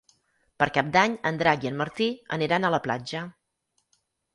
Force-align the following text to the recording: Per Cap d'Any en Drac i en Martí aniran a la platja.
Per 0.63 0.67
Cap 0.77 0.89
d'Any 0.95 1.19
en 1.33 1.39
Drac 1.43 1.67
i 1.69 1.71
en 1.73 1.79
Martí 1.85 2.11
aniran 2.41 2.67
a 2.71 2.77
la 2.79 2.85
platja. 2.91 3.27